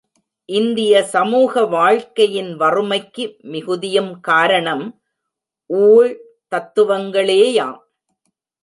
இந்திய 0.49 1.03
சமூக 1.03 1.63
வாழ்க்கையின் 1.65 2.49
வறுமைக்கு 2.55 3.25
மிகுதியும் 3.51 4.11
காரணம் 4.21 4.85
ஊழ் 5.69 6.11
தத்துவங்களேயாம். 6.51 7.79